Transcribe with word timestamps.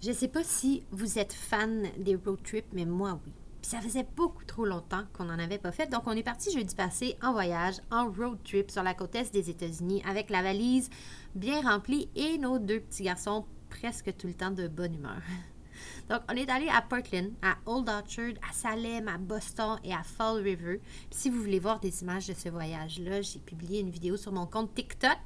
Je 0.00 0.10
ne 0.10 0.14
sais 0.14 0.28
pas 0.28 0.44
si 0.44 0.84
vous 0.92 1.18
êtes 1.18 1.32
fan 1.32 1.88
des 1.98 2.14
road 2.14 2.40
trips, 2.44 2.72
mais 2.72 2.84
moi 2.84 3.18
oui. 3.24 3.32
Puis 3.60 3.70
ça 3.70 3.80
faisait 3.80 4.06
beaucoup 4.14 4.44
trop 4.44 4.64
longtemps 4.64 5.02
qu'on 5.12 5.24
n'en 5.24 5.38
avait 5.40 5.58
pas 5.58 5.72
fait. 5.72 5.90
Donc 5.90 6.02
on 6.06 6.12
est 6.12 6.22
parti 6.22 6.52
jeudi 6.52 6.76
passé 6.76 7.16
en 7.20 7.32
voyage, 7.32 7.74
en 7.90 8.08
road 8.08 8.38
trip 8.44 8.70
sur 8.70 8.84
la 8.84 8.94
côte 8.94 9.16
est 9.16 9.32
des 9.32 9.50
États-Unis 9.50 10.02
avec 10.08 10.30
la 10.30 10.42
valise 10.42 10.88
bien 11.34 11.62
remplie 11.62 12.08
et 12.14 12.38
nos 12.38 12.60
deux 12.60 12.78
petits 12.78 13.02
garçons 13.02 13.44
presque 13.70 14.16
tout 14.16 14.28
le 14.28 14.34
temps 14.34 14.52
de 14.52 14.68
bonne 14.68 14.94
humeur. 14.94 15.20
Donc, 16.08 16.20
on 16.30 16.34
est 16.34 16.48
allé 16.48 16.68
à 16.68 16.80
Portland, 16.80 17.32
à 17.42 17.56
Old 17.66 17.88
Orchard, 17.88 18.34
à 18.48 18.52
Salem, 18.52 19.08
à 19.08 19.18
Boston 19.18 19.78
et 19.84 19.92
à 19.92 20.02
Fall 20.02 20.42
River. 20.42 20.80
Puis, 21.10 21.20
si 21.20 21.30
vous 21.30 21.40
voulez 21.40 21.58
voir 21.58 21.80
des 21.80 22.02
images 22.02 22.26
de 22.26 22.34
ce 22.34 22.48
voyage-là, 22.48 23.20
j'ai 23.22 23.38
publié 23.40 23.80
une 23.80 23.90
vidéo 23.90 24.16
sur 24.16 24.32
mon 24.32 24.46
compte 24.46 24.74
TikTok, 24.74 25.18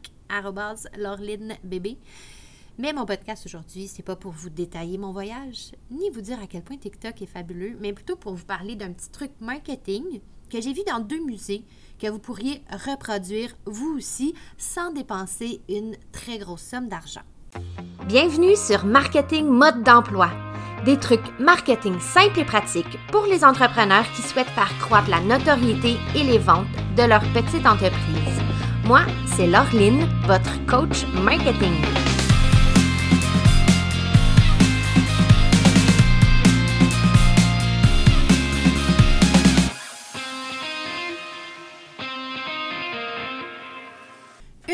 bébé. 1.62 1.98
Mais 2.79 2.93
mon 2.95 3.04
podcast 3.04 3.45
aujourd'hui, 3.45 3.86
c'est 3.86 4.02
pas 4.02 4.17
pour 4.17 4.32
vous 4.32 4.49
détailler 4.49 4.96
mon 4.96 5.13
voyage, 5.13 5.72
ni 5.90 6.08
vous 6.08 6.22
dire 6.22 6.40
à 6.40 6.46
quel 6.46 6.63
point 6.63 6.79
TikTok 6.79 7.21
est 7.21 7.26
fabuleux, 7.26 7.76
mais 7.80 7.93
plutôt 7.93 8.17
pour 8.17 8.35
vous 8.35 8.46
parler 8.46 8.76
d'un 8.76 8.93
petit 8.93 9.11
truc 9.11 9.30
marketing 9.40 10.21
que 10.50 10.61
j'ai 10.61 10.72
vu 10.72 10.80
dans 10.86 11.00
deux 11.00 11.22
musées 11.25 11.64
que 12.00 12.08
vous 12.08 12.18
pourriez 12.18 12.63
reproduire 12.71 13.54
vous 13.66 13.94
aussi 13.96 14.35
sans 14.57 14.90
dépenser 14.93 15.61
une 15.68 15.96
très 16.13 16.39
grosse 16.39 16.63
somme 16.63 16.89
d'argent. 16.89 17.21
Bienvenue 18.07 18.57
sur 18.57 18.86
Marketing 18.86 19.46
Mode 19.46 19.82
d'emploi. 19.82 20.30
Des 20.86 20.99
trucs 20.99 21.39
marketing 21.39 22.00
simples 22.00 22.41
et 22.41 22.44
pratiques 22.44 22.99
pour 23.13 23.27
les 23.27 23.44
entrepreneurs 23.44 24.11
qui 24.16 24.22
souhaitent 24.22 24.49
faire 24.49 24.77
croître 24.79 25.11
la 25.11 25.21
notoriété 25.21 25.96
et 26.16 26.25
les 26.25 26.39
ventes 26.39 26.66
de 26.96 27.02
leur 27.02 27.21
petite 27.32 27.66
entreprise. 27.66 28.41
Moi, 28.85 29.02
c'est 29.36 29.46
Laureline, 29.46 30.08
votre 30.27 30.64
coach 30.66 31.07
marketing. 31.22 32.02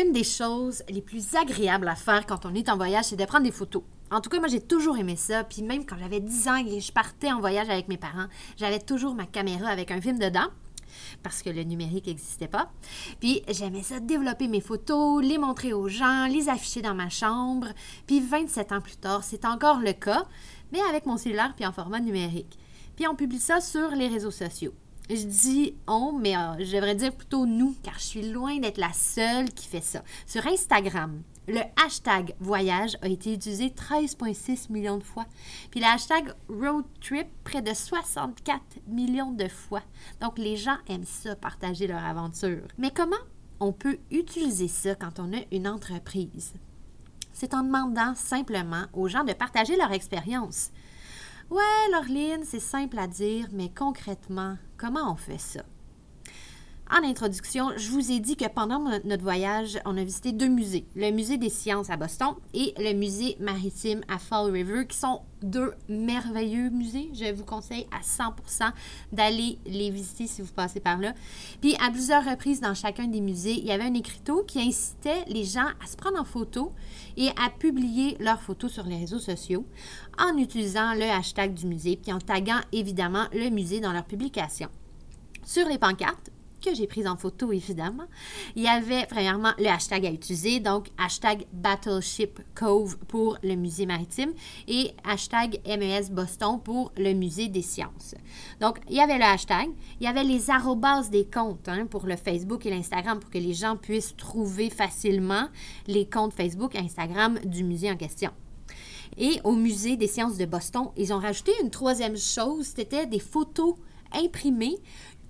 Une 0.09 0.15
des 0.15 0.23
choses 0.23 0.81
les 0.89 1.03
plus 1.03 1.35
agréables 1.35 1.87
à 1.87 1.93
faire 1.93 2.25
quand 2.25 2.47
on 2.47 2.55
est 2.55 2.67
en 2.69 2.77
voyage, 2.77 3.05
c'est 3.05 3.15
de 3.15 3.25
prendre 3.25 3.43
des 3.43 3.51
photos. 3.51 3.83
En 4.09 4.21
tout 4.21 4.31
cas, 4.31 4.39
moi, 4.39 4.47
j'ai 4.47 4.59
toujours 4.59 4.97
aimé 4.97 5.15
ça. 5.15 5.43
Puis 5.43 5.61
même 5.61 5.85
quand 5.85 5.97
j'avais 5.99 6.19
10 6.19 6.47
ans 6.47 6.55
et 6.55 6.79
je 6.79 6.91
partais 6.91 7.31
en 7.31 7.39
voyage 7.39 7.69
avec 7.69 7.87
mes 7.87 7.97
parents, 7.97 8.25
j'avais 8.57 8.79
toujours 8.79 9.13
ma 9.13 9.27
caméra 9.27 9.69
avec 9.69 9.91
un 9.91 10.01
film 10.01 10.17
dedans 10.17 10.47
parce 11.21 11.43
que 11.43 11.51
le 11.51 11.61
numérique 11.61 12.07
n'existait 12.07 12.47
pas. 12.47 12.71
Puis 13.19 13.43
j'aimais 13.49 13.83
ça, 13.83 13.99
développer 13.99 14.47
mes 14.47 14.61
photos, 14.61 15.23
les 15.23 15.37
montrer 15.37 15.73
aux 15.73 15.89
gens, 15.89 16.25
les 16.25 16.49
afficher 16.49 16.81
dans 16.81 16.95
ma 16.95 17.09
chambre. 17.09 17.67
Puis 18.07 18.19
27 18.19 18.71
ans 18.71 18.81
plus 18.81 18.97
tard, 18.97 19.23
c'est 19.23 19.45
encore 19.45 19.79
le 19.79 19.93
cas, 19.93 20.25
mais 20.71 20.81
avec 20.89 21.05
mon 21.05 21.17
cellulaire 21.17 21.53
puis 21.55 21.67
en 21.67 21.71
format 21.71 21.99
numérique. 21.99 22.57
Puis 22.95 23.07
on 23.07 23.13
publie 23.13 23.39
ça 23.39 23.61
sur 23.61 23.91
les 23.91 24.07
réseaux 24.07 24.31
sociaux. 24.31 24.73
Je 25.09 25.25
dis 25.25 25.73
on, 25.87 26.13
mais 26.13 26.37
euh, 26.37 26.53
je 26.59 26.75
devrais 26.75 26.93
dire 26.93 27.11
plutôt 27.11 27.47
nous, 27.47 27.75
car 27.81 27.95
je 27.95 28.03
suis 28.03 28.29
loin 28.29 28.59
d'être 28.59 28.77
la 28.77 28.93
seule 28.93 29.49
qui 29.49 29.67
fait 29.67 29.81
ça. 29.81 30.03
Sur 30.27 30.45
Instagram, 30.45 31.23
le 31.47 31.61
hashtag 31.83 32.35
voyage 32.39 32.95
a 33.01 33.07
été 33.07 33.33
utilisé 33.33 33.69
13,6 33.69 34.71
millions 34.71 34.99
de 34.99 35.03
fois. 35.03 35.25
Puis 35.71 35.79
le 35.79 35.87
hashtag 35.87 36.31
road 36.47 36.85
trip, 37.01 37.25
près 37.43 37.63
de 37.63 37.73
64 37.73 38.61
millions 38.87 39.31
de 39.31 39.47
fois. 39.47 39.81
Donc 40.21 40.37
les 40.37 40.57
gens 40.57 40.77
aiment 40.87 41.05
ça, 41.05 41.35
partager 41.35 41.87
leur 41.87 42.05
aventure. 42.05 42.67
Mais 42.77 42.91
comment 42.91 43.15
on 43.59 43.73
peut 43.73 43.97
utiliser 44.11 44.67
ça 44.67 44.93
quand 44.93 45.19
on 45.19 45.33
a 45.33 45.41
une 45.51 45.67
entreprise? 45.67 46.53
C'est 47.33 47.55
en 47.55 47.63
demandant 47.63 48.13
simplement 48.13 48.83
aux 48.93 49.07
gens 49.07 49.23
de 49.23 49.33
partager 49.33 49.75
leur 49.75 49.91
expérience. 49.91 50.69
Ouais, 51.49 51.89
Laureline, 51.91 52.43
c'est 52.43 52.59
simple 52.59 52.99
à 52.99 53.07
dire, 53.07 53.47
mais 53.51 53.69
concrètement, 53.73 54.57
comment 54.77 55.11
on 55.11 55.15
fait 55.15 55.39
ça? 55.39 55.63
En 56.91 57.07
introduction, 57.07 57.69
je 57.77 57.91
vous 57.91 58.11
ai 58.11 58.19
dit 58.19 58.35
que 58.35 58.47
pendant 58.47 58.79
notre 58.79 59.21
voyage, 59.21 59.79
on 59.85 59.95
a 59.95 60.03
visité 60.03 60.31
deux 60.31 60.47
musées. 60.47 60.87
Le 60.95 61.11
musée 61.11 61.37
des 61.37 61.49
sciences 61.49 61.91
à 61.91 61.97
Boston 61.97 62.33
et 62.55 62.73
le 62.79 62.93
musée 62.93 63.37
maritime 63.39 64.01
à 64.07 64.17
Fall 64.17 64.49
River, 64.49 64.87
qui 64.87 64.97
sont 64.97 65.21
deux 65.43 65.71
merveilleux 65.87 66.71
musées. 66.71 67.11
Je 67.13 67.31
vous 67.31 67.45
conseille 67.45 67.85
à 67.91 68.01
100% 68.01 68.71
d'aller 69.11 69.59
les 69.67 69.91
visiter 69.91 70.25
si 70.25 70.41
vous 70.41 70.51
passez 70.51 70.79
par 70.79 70.97
là. 70.97 71.13
Puis 71.61 71.75
à 71.75 71.91
plusieurs 71.91 72.25
reprises 72.25 72.59
dans 72.59 72.73
chacun 72.73 73.05
des 73.05 73.21
musées, 73.21 73.59
il 73.59 73.65
y 73.65 73.71
avait 73.71 73.83
un 73.83 73.93
écriteau 73.93 74.43
qui 74.43 74.59
incitait 74.59 75.25
les 75.27 75.43
gens 75.43 75.67
à 75.83 75.85
se 75.85 75.95
prendre 75.95 76.19
en 76.19 76.25
photo 76.25 76.73
et 77.17 77.29
à 77.29 77.51
publier 77.51 78.17
leurs 78.19 78.41
photos 78.41 78.71
sur 78.71 78.85
les 78.85 78.97
réseaux 78.97 79.19
sociaux 79.19 79.63
en 80.17 80.35
utilisant 80.37 80.95
le 80.95 81.03
hashtag 81.03 81.53
du 81.53 81.67
musée 81.67 81.99
puis 82.01 82.11
en 82.11 82.19
taguant 82.19 82.61
évidemment 82.71 83.27
le 83.31 83.51
musée 83.51 83.79
dans 83.79 83.93
leur 83.93 84.05
publication. 84.05 84.69
Sur 85.45 85.67
les 85.67 85.77
pancartes, 85.77 86.31
que 86.59 86.73
j'ai 86.73 86.87
prise 86.87 87.07
en 87.07 87.15
photo, 87.15 87.51
évidemment. 87.51 88.05
Il 88.55 88.63
y 88.63 88.67
avait, 88.67 89.05
premièrement, 89.09 89.53
le 89.57 89.67
hashtag 89.67 90.05
à 90.05 90.11
utiliser, 90.11 90.59
donc 90.59 90.89
hashtag 90.97 91.45
Battleship 91.53 92.39
Cove 92.55 92.97
pour 93.07 93.37
le 93.43 93.55
musée 93.55 93.85
maritime 93.85 94.33
et 94.67 94.91
hashtag 95.03 95.59
MES 95.65 96.09
Boston 96.11 96.59
pour 96.63 96.91
le 96.97 97.13
musée 97.13 97.47
des 97.47 97.61
sciences. 97.61 98.15
Donc, 98.59 98.79
il 98.89 98.95
y 98.95 99.01
avait 99.01 99.17
le 99.17 99.23
hashtag, 99.23 99.69
il 99.99 100.05
y 100.05 100.07
avait 100.07 100.23
les 100.23 100.49
arrobases 100.49 101.09
des 101.09 101.25
comptes 101.25 101.67
hein, 101.67 101.85
pour 101.85 102.05
le 102.05 102.15
Facebook 102.15 102.65
et 102.65 102.69
l'Instagram 102.69 103.19
pour 103.19 103.29
que 103.29 103.37
les 103.37 103.53
gens 103.53 103.77
puissent 103.77 104.15
trouver 104.15 104.69
facilement 104.69 105.47
les 105.87 106.05
comptes 106.07 106.33
Facebook 106.33 106.75
et 106.75 106.79
Instagram 106.79 107.39
du 107.43 107.63
musée 107.63 107.91
en 107.91 107.97
question. 107.97 108.31
Et 109.17 109.39
au 109.43 109.53
musée 109.53 109.97
des 109.97 110.07
sciences 110.07 110.37
de 110.37 110.45
Boston, 110.45 110.89
ils 110.95 111.13
ont 111.13 111.19
rajouté 111.19 111.51
une 111.61 111.69
troisième 111.69 112.17
chose, 112.17 112.71
c'était 112.75 113.05
des 113.05 113.19
photos 113.19 113.75
imprimées 114.13 114.77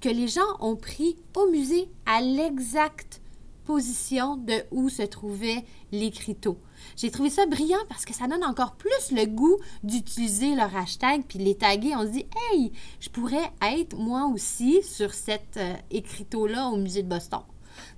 que 0.02 0.10
les 0.10 0.28
gens 0.28 0.42
ont 0.60 0.76
pris 0.76 1.18
au 1.36 1.50
musée 1.50 1.90
à 2.06 2.22
l'exacte 2.22 3.22
position 3.70 4.36
de 4.36 4.64
où 4.72 4.90
se 4.90 5.04
trouvait 5.04 5.64
l'écriteau. 5.92 6.58
J'ai 6.96 7.12
trouvé 7.12 7.30
ça 7.30 7.46
brillant 7.46 7.78
parce 7.88 8.04
que 8.04 8.16
ça 8.16 8.28
donne 8.28 8.44
encore 8.44 8.76
plus 8.76 9.12
le 9.12 9.26
goût 9.26 9.58
d'utiliser 9.84 10.56
leur 10.56 10.76
hashtag 10.76 11.24
puis 11.28 11.38
les 11.38 11.54
taguer. 11.54 11.96
On 11.96 12.02
se 12.02 12.12
dit, 12.12 12.26
hey, 12.52 12.72
je 13.00 13.10
pourrais 13.10 13.52
être 13.62 13.96
moi 13.96 14.26
aussi 14.34 14.82
sur 14.82 15.14
cet 15.14 15.58
euh, 15.58 15.76
écriteau-là 15.92 16.70
au 16.70 16.78
musée 16.78 17.04
de 17.04 17.10
Boston. 17.10 17.42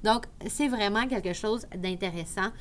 Donc, 0.03 0.25
c'est 0.47 0.67
vraiment 0.67 1.07
quelque 1.07 1.31
chose 1.31 1.65
d'intéressant. 1.75 2.51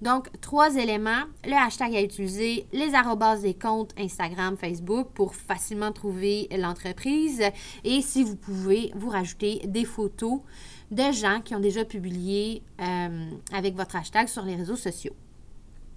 Donc, 0.00 0.28
trois 0.40 0.76
éléments, 0.76 1.24
le 1.44 1.54
hashtag 1.54 1.96
à 1.96 2.02
utiliser, 2.02 2.66
les 2.72 2.94
arrobas 2.94 3.38
des 3.38 3.54
comptes 3.54 3.92
Instagram, 3.98 4.56
Facebook 4.56 5.08
pour 5.14 5.34
facilement 5.34 5.92
trouver 5.92 6.48
l'entreprise 6.56 7.42
et 7.84 8.00
si 8.00 8.22
vous 8.22 8.36
pouvez, 8.36 8.92
vous 8.94 9.08
rajouter 9.08 9.60
des 9.66 9.84
photos 9.84 10.40
de 10.90 11.12
gens 11.12 11.40
qui 11.44 11.54
ont 11.54 11.60
déjà 11.60 11.84
publié 11.84 12.62
euh, 12.80 13.30
avec 13.52 13.74
votre 13.74 13.96
hashtag 13.96 14.28
sur 14.28 14.42
les 14.42 14.54
réseaux 14.54 14.76
sociaux. 14.76 15.14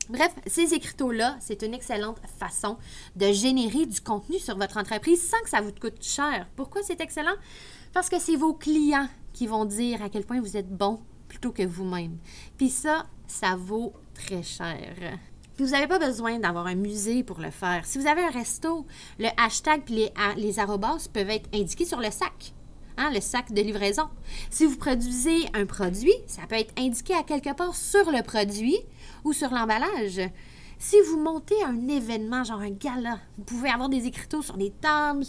Bref, 0.09 0.33
ces 0.45 0.73
écriteaux-là, 0.73 1.37
c'est 1.39 1.61
une 1.61 1.73
excellente 1.73 2.17
façon 2.37 2.77
de 3.15 3.31
générer 3.31 3.85
du 3.85 4.01
contenu 4.01 4.39
sur 4.39 4.57
votre 4.57 4.77
entreprise 4.77 5.25
sans 5.25 5.39
que 5.43 5.49
ça 5.49 5.61
vous 5.61 5.71
coûte 5.71 6.03
cher. 6.03 6.47
Pourquoi 6.55 6.81
c'est 6.83 6.99
excellent? 6.99 7.35
Parce 7.93 8.09
que 8.09 8.19
c'est 8.19 8.35
vos 8.35 8.53
clients 8.53 9.07
qui 9.31 9.47
vont 9.47 9.63
dire 9.63 10.01
à 10.01 10.09
quel 10.09 10.25
point 10.25 10.41
vous 10.41 10.57
êtes 10.57 10.69
bon 10.69 10.99
plutôt 11.29 11.51
que 11.51 11.63
vous-même. 11.63 12.17
Puis 12.57 12.69
ça, 12.69 13.05
ça 13.31 13.55
vaut 13.55 13.93
très 14.13 14.43
cher. 14.43 14.93
vous 15.57 15.67
n'avez 15.67 15.87
pas 15.87 15.99
besoin 15.99 16.37
d'avoir 16.39 16.67
un 16.67 16.75
musée 16.75 17.23
pour 17.23 17.39
le 17.39 17.49
faire. 17.49 17.85
Si 17.85 17.97
vous 17.97 18.07
avez 18.07 18.21
un 18.21 18.29
resto, 18.29 18.85
le 19.19 19.29
hashtag 19.37 19.89
et 19.89 19.93
les, 19.93 20.13
les 20.37 20.59
arrobas 20.59 21.07
peuvent 21.13 21.29
être 21.29 21.49
indiqués 21.53 21.85
sur 21.85 21.99
le 21.99 22.11
sac. 22.11 22.53
Hein, 22.97 23.09
le 23.13 23.21
sac 23.21 23.51
de 23.53 23.61
livraison. 23.61 24.09
Si 24.49 24.65
vous 24.65 24.77
produisez 24.77 25.45
un 25.53 25.65
produit, 25.65 26.13
ça 26.27 26.41
peut 26.47 26.55
être 26.55 26.73
indiqué 26.77 27.13
à 27.13 27.23
quelque 27.23 27.55
part 27.55 27.75
sur 27.75 28.11
le 28.11 28.21
produit 28.21 28.77
ou 29.23 29.33
sur 29.33 29.49
l'emballage. 29.49 30.21
Si 30.83 30.95
vous 31.07 31.19
montez 31.19 31.63
un 31.63 31.87
événement, 31.87 32.43
genre 32.43 32.61
un 32.61 32.71
gala, 32.71 33.19
vous 33.37 33.43
pouvez 33.43 33.69
avoir 33.69 33.87
des 33.87 34.07
écriteaux 34.07 34.41
sur 34.41 34.57
les 34.57 34.71
tables, 34.71 35.23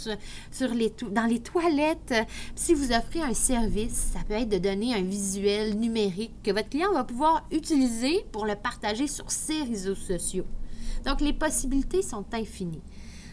sur, 0.51 0.73
les 0.73 0.91
dans 1.11 1.27
les 1.27 1.41
toilettes. 1.41 2.15
Si 2.55 2.73
vous 2.73 2.91
offrez 2.91 3.21
un 3.21 3.35
service, 3.35 4.13
ça 4.15 4.21
peut 4.27 4.33
être 4.33 4.49
de 4.49 4.57
donner 4.57 4.95
un 4.95 5.03
visuel 5.03 5.79
numérique 5.79 6.33
que 6.43 6.53
votre 6.53 6.71
client 6.71 6.95
va 6.95 7.05
pouvoir 7.05 7.45
utiliser 7.51 8.25
pour 8.33 8.47
le 8.47 8.57
partager 8.57 9.07
sur 9.07 9.31
ses 9.31 9.63
réseaux 9.65 9.95
sociaux. 9.95 10.47
Donc, 11.05 11.21
les 11.21 11.35
possibilités 11.35 12.01
sont 12.01 12.25
infinies. 12.33 12.81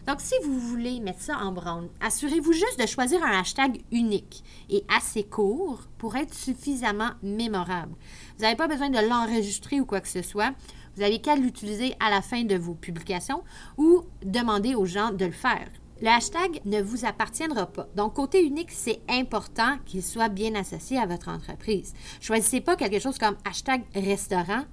Donc, 0.06 0.20
si 0.20 0.34
vous 0.44 0.60
voulez 0.60 1.00
mettre 1.00 1.22
ça 1.22 1.38
en 1.38 1.54
branle, 1.54 1.88
assurez-vous 2.02 2.52
juste 2.52 2.82
de 2.82 2.86
choisir 2.86 3.24
un 3.24 3.40
hashtag 3.40 3.82
unique 3.94 4.44
et 4.70 4.84
assez 4.94 5.24
court 5.24 5.84
pour 5.98 6.18
être 6.18 6.34
suffisamment 6.34 7.12
mémorable. 7.24 7.94
Vous 8.36 8.44
n'avez 8.44 8.58
pas 8.58 8.68
besoin 8.68 8.90
de 8.90 9.08
l'enregistrer 9.08 9.80
ou 9.80 9.86
quoi 9.86 10.02
que 10.02 10.10
ce 10.10 10.22
soit. 10.22 10.54
Vous 10.96 11.02
n'avez 11.02 11.20
qu'à 11.20 11.36
l'utiliser 11.36 11.96
à 12.00 12.10
la 12.10 12.22
fin 12.22 12.44
de 12.44 12.56
vos 12.56 12.74
publications 12.74 13.44
ou 13.78 14.04
demander 14.24 14.76
aux 14.76 14.86
gens 14.86 15.12
de 15.12 15.26
le 15.26 15.32
faire. 15.32 15.68
Le 16.02 16.08
hashtag 16.08 16.62
ne 16.64 16.82
vous 16.82 17.06
appartiendra 17.06 17.66
pas. 17.66 17.88
Donc, 17.96 18.14
côté 18.14 18.46
unique, 18.46 18.72
c'est 18.72 19.02
important 19.10 19.78
qu'il 19.86 20.02
soit 20.02 20.30
bien 20.30 20.56
associé 20.56 20.98
à 20.98 21.06
votre 21.06 21.28
entreprise. 21.28 21.94
Choisissez 22.22 22.62
pas 22.62 22.78
quelque 22.78 23.00
chose 23.00 23.18
comme 23.18 23.36
hashtag 23.46 23.84
restaurant 23.94 24.64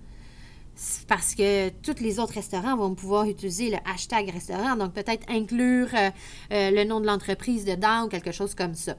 parce 1.09 1.35
que 1.35 1.71
tous 1.71 2.01
les 2.03 2.21
autres 2.21 2.35
restaurants 2.35 2.77
vont 2.77 2.95
pouvoir 2.95 3.25
utiliser 3.25 3.71
le 3.71 3.79
hashtag 3.87 4.31
restaurant, 4.31 4.77
donc 4.77 4.93
peut-être 4.93 5.25
inclure 5.29 5.89
euh, 5.95 6.11
euh, 6.53 6.71
le 6.71 6.85
nom 6.85 7.01
de 7.01 7.07
l'entreprise 7.07 7.65
dedans 7.65 8.05
ou 8.05 8.09
quelque 8.09 8.33
chose 8.33 8.55
comme 8.55 8.75
ça, 8.75 8.97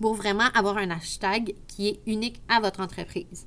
pour 0.00 0.14
vraiment 0.14 0.48
avoir 0.54 0.76
un 0.76 0.90
hashtag 0.90 1.54
qui 1.68 1.88
est 1.88 2.00
unique 2.06 2.42
à 2.48 2.60
votre 2.60 2.80
entreprise. 2.80 3.46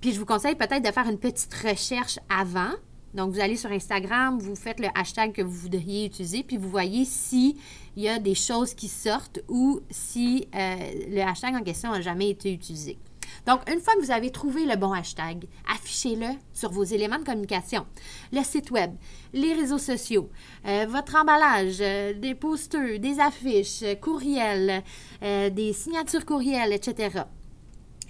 Puis 0.00 0.12
je 0.12 0.18
vous 0.18 0.26
conseille 0.26 0.54
peut-être 0.54 0.84
de 0.84 0.92
faire 0.92 1.08
une 1.08 1.18
petite 1.18 1.52
recherche 1.54 2.18
avant. 2.28 2.70
Donc, 3.14 3.32
vous 3.32 3.40
allez 3.40 3.56
sur 3.56 3.72
Instagram, 3.72 4.38
vous 4.38 4.54
faites 4.54 4.80
le 4.80 4.88
hashtag 4.94 5.32
que 5.32 5.42
vous 5.42 5.50
voudriez 5.50 6.06
utiliser, 6.06 6.42
puis 6.42 6.56
vous 6.56 6.68
voyez 6.68 7.04
s'il 7.04 7.56
y 7.96 8.06
a 8.08 8.18
des 8.18 8.34
choses 8.34 8.74
qui 8.74 8.86
sortent 8.86 9.40
ou 9.48 9.80
si 9.90 10.46
euh, 10.54 10.76
le 11.08 11.20
hashtag 11.22 11.54
en 11.54 11.62
question 11.62 11.90
n'a 11.90 12.02
jamais 12.02 12.30
été 12.30 12.52
utilisé. 12.52 12.98
Donc, 13.46 13.60
une 13.70 13.80
fois 13.80 13.94
que 13.94 14.00
vous 14.00 14.10
avez 14.10 14.30
trouvé 14.30 14.66
le 14.66 14.76
bon 14.76 14.92
hashtag, 14.92 15.46
affichez-le 15.72 16.26
sur 16.52 16.70
vos 16.70 16.84
éléments 16.84 17.18
de 17.18 17.24
communication. 17.24 17.86
Le 18.30 18.42
site 18.42 18.70
web, 18.70 18.92
les 19.32 19.54
réseaux 19.54 19.78
sociaux, 19.78 20.28
euh, 20.66 20.86
votre 20.88 21.16
emballage, 21.16 21.78
euh, 21.80 22.12
des 22.12 22.34
posters, 22.34 23.00
des 23.00 23.18
affiches, 23.20 23.84
courriels, 24.02 24.82
des 25.22 25.72
signatures 25.72 26.26
courriels, 26.26 26.72
etc. 26.72 27.22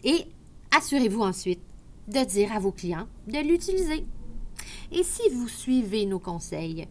Et 0.02 0.26
assurez-vous 0.76 1.22
ensuite 1.22 1.67
de 2.08 2.24
dire 2.24 2.52
à 2.52 2.58
vos 2.58 2.72
clients 2.72 3.06
de 3.26 3.38
l'utiliser. 3.38 4.06
Et 4.90 5.02
si 5.02 5.22
vous 5.32 5.48
suivez 5.48 6.06
nos 6.06 6.18
conseils, 6.18 6.88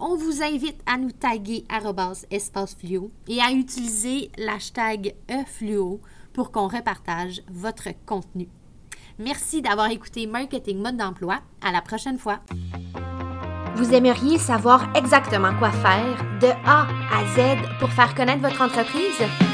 on 0.00 0.16
vous 0.16 0.42
invite 0.42 0.80
à 0.86 0.98
nous 0.98 1.12
taguer 1.12 1.64
espacefluo 2.30 3.10
et 3.28 3.40
à 3.40 3.52
utiliser 3.52 4.30
l'hashtag 4.38 5.14
eFluo 5.28 6.00
pour 6.32 6.50
qu'on 6.50 6.68
repartage 6.68 7.42
votre 7.50 7.88
contenu. 8.06 8.48
Merci 9.18 9.62
d'avoir 9.62 9.90
écouté 9.90 10.26
Marketing 10.26 10.82
Mode 10.82 10.96
d'emploi. 10.96 11.40
À 11.62 11.70
la 11.70 11.80
prochaine 11.80 12.18
fois. 12.18 12.40
Vous 13.76 13.92
aimeriez 13.92 14.38
savoir 14.38 14.96
exactement 14.96 15.56
quoi 15.58 15.70
faire 15.70 16.16
de 16.40 16.48
A 16.64 16.86
à 17.12 17.24
Z 17.34 17.78
pour 17.78 17.90
faire 17.90 18.14
connaître 18.14 18.42
votre 18.42 18.62
entreprise? 18.62 19.53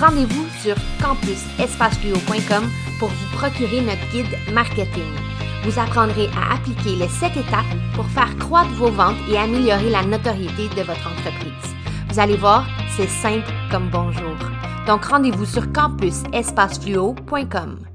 Rendez-vous 0.00 0.48
sur 0.62 0.76
campusespacefluo.com 1.02 2.70
pour 2.98 3.10
vous 3.10 3.36
procurer 3.36 3.82
notre 3.82 4.08
guide 4.10 4.34
marketing. 4.54 5.12
Vous 5.64 5.78
apprendrez 5.78 6.28
à 6.28 6.54
appliquer 6.54 6.96
les 6.96 7.08
7 7.08 7.36
étapes 7.36 7.66
pour 7.94 8.06
faire 8.06 8.34
croître 8.38 8.70
vos 8.70 8.90
ventes 8.90 9.18
et 9.30 9.36
améliorer 9.36 9.90
la 9.90 10.02
notoriété 10.02 10.70
de 10.74 10.82
votre 10.82 11.06
entreprise. 11.06 11.74
Vous 12.08 12.18
allez 12.18 12.38
voir, 12.38 12.66
c'est 12.96 13.10
simple 13.10 13.52
comme 13.70 13.90
bonjour. 13.90 14.38
Donc 14.86 15.04
rendez-vous 15.04 15.44
sur 15.44 15.70
campusespacefluo.com. 15.70 17.89